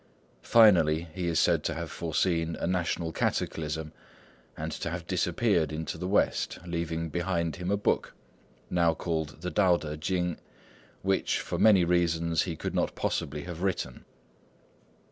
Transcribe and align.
Finally, 0.41 1.09
he 1.13 1.27
is 1.27 1.39
said 1.39 1.63
to 1.63 1.75
have 1.75 1.91
foreseen 1.91 2.55
a 2.55 2.65
national 2.65 3.11
cataclysm, 3.11 3.93
and 4.57 4.71
to 4.71 4.89
have 4.89 5.05
disappeared 5.05 5.71
into 5.71 5.95
the 5.95 6.07
West, 6.07 6.57
leaving 6.65 7.07
behind 7.09 7.57
him 7.57 7.69
a 7.69 7.77
book, 7.77 8.15
now 8.67 8.95
called 8.95 9.41
the 9.43 9.51
Tao 9.51 9.77
Tê 9.77 10.01
Ching, 10.01 10.37
which, 11.03 11.39
for 11.39 11.59
many 11.59 11.83
reasons, 11.85 12.41
he 12.41 12.55
could 12.55 12.73
not 12.73 12.95
possibly 12.95 13.43
have 13.43 13.61
written. 13.61 14.03